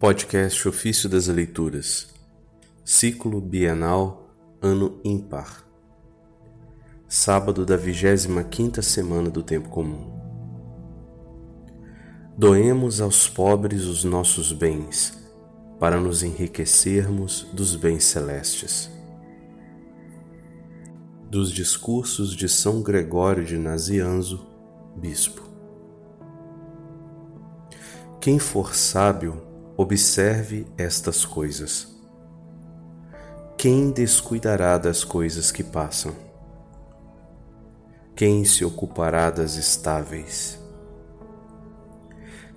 Podcast 0.00 0.66
Ofício 0.66 1.10
das 1.10 1.26
Leituras, 1.26 2.08
Ciclo 2.82 3.38
Bienal, 3.38 4.34
Ano 4.62 4.98
Ímpar. 5.04 5.62
Sábado 7.06 7.66
da 7.66 7.76
25 7.76 8.80
semana 8.80 9.28
do 9.28 9.42
Tempo 9.42 9.68
Comum. 9.68 10.10
Doemos 12.34 13.02
aos 13.02 13.28
pobres 13.28 13.84
os 13.84 14.02
nossos 14.02 14.54
bens, 14.54 15.18
para 15.78 16.00
nos 16.00 16.22
enriquecermos 16.22 17.46
dos 17.52 17.76
bens 17.76 18.04
celestes. 18.04 18.90
Dos 21.28 21.52
discursos 21.52 22.34
de 22.34 22.48
São 22.48 22.80
Gregório 22.80 23.44
de 23.44 23.58
Nazianzo, 23.58 24.46
Bispo. 24.96 25.42
Quem 28.18 28.38
for 28.38 28.74
sábio, 28.74 29.49
observe 29.82 30.66
estas 30.76 31.24
coisas. 31.24 31.88
Quem 33.56 33.90
descuidará 33.90 34.76
das 34.76 35.04
coisas 35.04 35.50
que 35.50 35.64
passam? 35.64 36.14
Quem 38.14 38.44
se 38.44 38.62
ocupará 38.62 39.30
das 39.30 39.54
estáveis? 39.54 40.60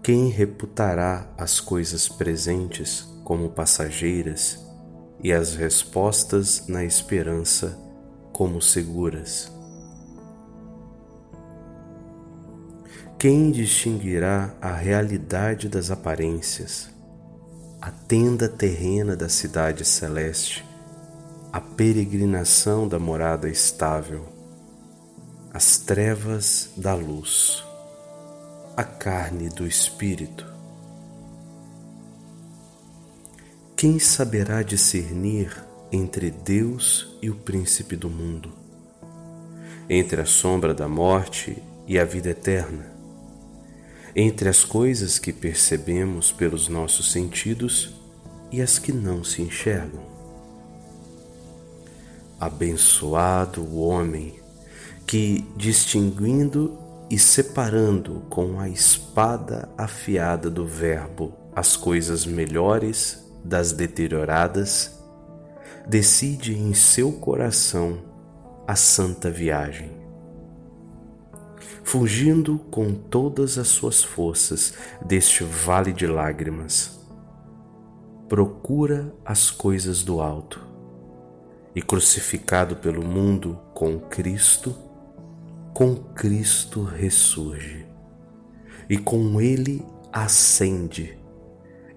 Quem 0.02 0.28
reputará 0.28 1.34
as 1.38 1.62
coisas 1.62 2.10
presentes 2.10 3.08
como 3.24 3.52
passageiras 3.52 4.60
e 5.22 5.32
as 5.32 5.56
respostas 5.56 6.68
na 6.68 6.84
esperança 6.84 7.80
como 8.34 8.62
seguras? 8.62 9.50
Quem 13.18 13.50
distinguirá 13.50 14.54
a 14.62 14.74
realidade 14.74 15.70
das 15.70 15.90
aparências, 15.90 16.92
a 17.86 17.92
tenda 17.92 18.48
terrena 18.48 19.14
da 19.14 19.28
cidade 19.28 19.84
celeste, 19.84 20.64
a 21.52 21.60
peregrinação 21.60 22.88
da 22.88 22.98
morada 22.98 23.50
estável, 23.50 24.26
as 25.54 25.80
trevas 25.80 26.70
da 26.78 26.96
luz, 26.96 27.62
a 28.78 28.86
carne 28.86 29.50
do 29.50 29.68
espírito? 29.68 30.46
Quem 33.76 34.00
saberá 34.00 34.64
discernir 34.64 35.54
entre 35.92 36.32
Deus 36.32 37.18
e 37.22 37.30
o 37.30 37.36
príncipe 37.36 37.98
do 37.98 38.10
mundo, 38.10 38.50
entre 39.90 40.22
a 40.22 40.26
sombra 40.26 40.74
da 40.74 40.88
morte 40.88 41.62
e 41.86 42.00
a 42.00 42.06
vida 42.06 42.30
eterna? 42.30 42.93
Entre 44.16 44.48
as 44.48 44.64
coisas 44.64 45.18
que 45.18 45.34
percebemos 45.34 46.32
pelos 46.32 46.68
nossos 46.68 47.12
sentidos 47.12 47.96
e 48.52 48.62
as 48.62 48.78
que 48.78 48.92
não 48.92 49.24
se 49.24 49.42
enxergam. 49.42 50.04
Abençoado 52.40 53.62
o 53.62 53.80
homem 53.80 54.40
que, 55.08 55.46
distinguindo 55.58 56.78
e 57.10 57.18
separando 57.18 58.24
com 58.30 58.60
a 58.60 58.70
espada 58.70 59.70
afiada 59.78 60.50
do 60.50 60.66
Verbo 60.66 61.34
as 61.56 61.76
coisas 61.76 62.26
melhores 62.26 63.24
das 63.44 63.72
deterioradas, 63.72 64.92
decide 65.88 66.58
em 66.58 66.74
seu 66.74 67.12
coração 67.12 68.00
a 68.68 68.76
santa 68.76 69.30
viagem 69.30 70.03
fugindo 71.84 72.58
com 72.72 72.94
todas 72.94 73.58
as 73.58 73.68
suas 73.68 74.04
forças 74.04 74.74
deste 75.06 75.44
vale 75.44 75.92
de 75.92 76.08
lágrimas. 76.08 77.00
Procura 78.28 79.14
as 79.26 79.52
coisas 79.52 80.04
do 80.04 80.22
alto 80.22 80.66
e, 81.76 81.82
crucificado 81.82 82.78
pelo 82.78 83.06
mundo 83.06 83.60
com 83.74 84.00
Cristo, 84.00 84.76
com 85.74 85.96
Cristo 85.96 86.84
ressurge 86.84 87.86
e 88.90 88.98
com 88.98 89.42
Ele 89.42 89.86
ascende, 90.12 91.18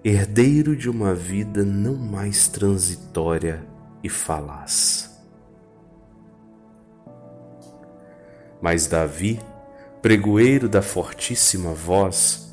herdeiro 0.03 0.75
de 0.75 0.89
uma 0.89 1.13
vida 1.13 1.63
não 1.63 1.95
mais 1.95 2.47
transitória 2.47 3.65
e 4.03 4.09
falaz. 4.09 5.15
Mas 8.61 8.87
Davi 8.87 9.39
pregoeiro 10.07 10.69
da 10.69 10.81
fortíssima 10.81 11.73
voz, 11.73 12.47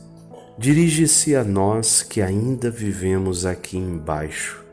dirige-se 0.58 1.36
a 1.36 1.44
nós 1.44 2.02
que 2.02 2.20
ainda 2.20 2.68
vivemos 2.68 3.46
aqui 3.46 3.78
embaixo, 3.78 4.64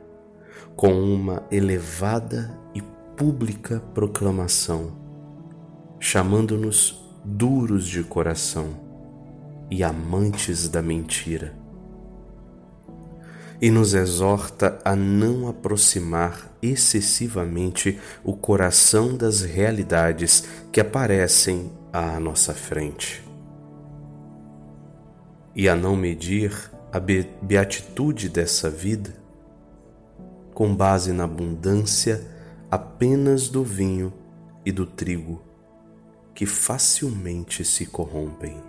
com 0.75 0.91
uma 0.91 1.43
elevada 1.51 2.57
e 2.73 2.81
pública 3.15 3.79
proclamação, 3.93 4.93
chamando-nos 5.99 7.07
duros 7.23 7.85
de 7.85 8.01
coração 8.03 8.69
e 9.69 9.83
amantes 9.83 10.67
da 10.67 10.81
mentira 10.81 11.53
e 13.61 13.69
nos 13.69 13.93
exorta 13.93 14.79
a 14.83 14.95
não 14.95 15.47
aproximar 15.47 16.51
excessivamente 16.63 17.99
o 18.23 18.33
coração 18.33 19.15
das 19.15 19.41
realidades 19.41 20.45
que 20.71 20.81
aparecem 20.81 21.69
à 21.91 22.19
nossa 22.19 22.53
frente 22.53 23.23
e 25.55 25.67
a 25.67 25.75
não 25.75 25.95
medir 25.95 26.71
a 26.91 26.99
beatitude 26.99 28.29
dessa 28.29 28.69
vida 28.69 29.13
com 30.53 30.75
base 30.75 31.11
na 31.11 31.23
abundância 31.23 32.25
apenas 32.69 33.49
do 33.49 33.63
vinho 33.63 34.13
e 34.65 34.71
do 34.71 34.85
trigo 34.85 35.41
que 36.33 36.45
facilmente 36.45 37.63
se 37.65 37.85
corrompem. 37.85 38.61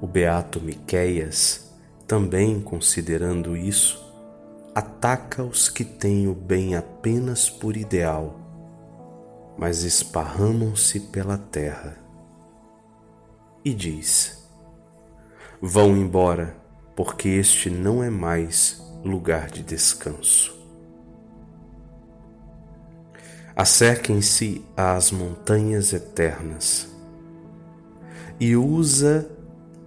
O 0.00 0.06
beato 0.06 0.60
Miqueias, 0.60 1.72
também 2.06 2.60
considerando 2.60 3.56
isso, 3.56 4.04
ataca 4.74 5.42
os 5.42 5.68
que 5.68 5.84
têm 5.84 6.26
o 6.26 6.34
bem 6.34 6.74
apenas 6.74 7.48
por 7.48 7.76
ideal, 7.76 8.43
mas 9.56 9.82
esparramam-se 9.82 11.00
pela 11.00 11.38
terra. 11.38 11.96
E 13.64 13.72
diz: 13.72 14.48
Vão 15.60 15.96
embora, 15.96 16.56
porque 16.94 17.28
este 17.28 17.70
não 17.70 18.02
é 18.02 18.10
mais 18.10 18.82
lugar 19.04 19.50
de 19.50 19.62
descanso. 19.62 20.54
Acerquem-se 23.56 24.64
às 24.76 25.12
montanhas 25.12 25.92
eternas 25.92 26.88
e 28.40 28.56
usa 28.56 29.30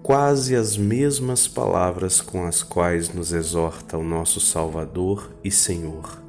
quase 0.02 0.56
as 0.56 0.78
mesmas 0.78 1.50
palavras 1.50 2.22
com 2.22 2.46
as 2.46 2.64
quais 2.64 3.14
nos 3.14 3.34
exorta 3.34 3.98
o 3.98 4.04
nosso 4.04 4.40
Salvador 4.40 5.34
e 5.44 5.52
Senhor. 5.52 6.22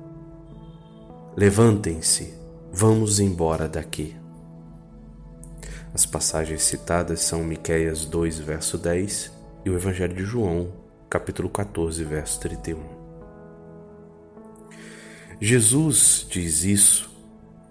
Levantem-se, 1.37 2.35
vamos 2.73 3.21
embora 3.21 3.69
daqui. 3.69 4.15
As 5.93 6.05
passagens 6.05 6.63
citadas 6.63 7.21
são 7.21 7.43
Miqueias 7.43 8.05
2, 8.05 8.39
verso 8.39 8.79
10 8.79 9.33
e 9.65 9.71
o 9.71 9.75
Evangelho 9.75 10.15
de 10.15 10.25
João, 10.25 10.73
capítulo 11.09 11.49
14, 11.49 12.05
verso 12.05 12.41
31. 12.41 12.79
Jesus 15.41 16.27
diz 16.29 16.65
isso 16.65 17.11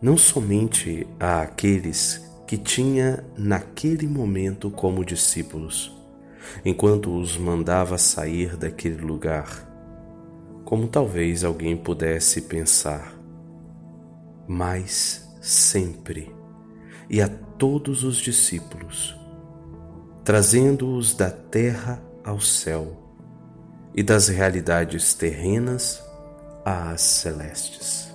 não 0.02 0.18
somente 0.18 1.08
àqueles 1.20 2.26
que 2.48 2.58
tinha 2.58 3.26
naquele 3.38 4.08
momento 4.08 4.70
como 4.72 5.04
discípulos, 5.04 5.92
enquanto 6.64 7.14
os 7.20 7.38
mandava 7.38 7.98
sair 7.98 8.56
daquele 8.56 9.02
lugar, 9.02 9.68
como 10.64 10.88
talvez 10.88 11.44
alguém 11.44 11.76
pudesse 11.76 12.42
pensar, 12.42 13.17
mas 14.48 15.28
sempre, 15.42 16.34
e 17.10 17.22
a 17.22 17.28
todos 17.28 18.04
os 18.04 18.18
discípulos, 18.18 19.16
trazendo-os 20.24 21.14
da 21.14 21.30
terra 21.30 22.02
ao 22.24 22.40
céu 22.40 22.96
e 23.94 24.04
das 24.04 24.28
realidades 24.28 25.14
terrenas 25.14 26.04
às 26.64 27.02
celestes. 27.02 28.12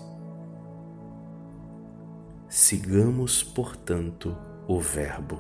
Sigamos, 2.49 3.43
portanto, 3.43 4.37
o 4.69 4.79
Verbo. 4.79 5.39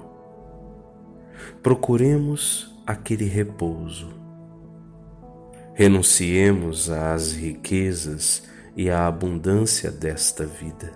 Procuremos 1.62 2.74
aquele 2.86 3.26
repouso. 3.26 4.08
Renunciemos 5.74 6.90
às 6.90 7.32
riquezas 7.32 8.44
e 8.76 8.90
à 8.90 9.06
abundância 9.06 9.90
desta 9.90 10.46
vida. 10.46 10.92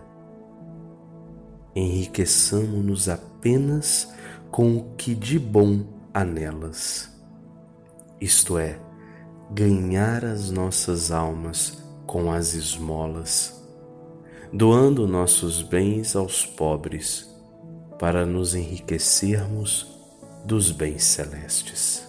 Enriqueçamo-nos 1.74 3.08
apenas 3.08 4.12
com 4.50 4.76
o 4.76 4.94
que 4.96 5.14
de 5.14 5.38
bom 5.38 5.84
há 6.14 6.24
nelas 6.24 7.16
isto 8.20 8.56
é, 8.56 8.78
ganhar 9.50 10.24
as 10.24 10.50
nossas 10.50 11.10
almas 11.10 11.82
com 12.06 12.32
as 12.32 12.54
esmolas, 12.54 13.62
doando 14.50 15.06
nossos 15.06 15.60
bens 15.60 16.16
aos 16.16 16.46
pobres 16.46 17.28
para 17.98 18.24
nos 18.24 18.54
enriquecermos 18.54 19.86
dos 20.46 20.70
bens 20.70 21.04
celestes. 21.04 22.05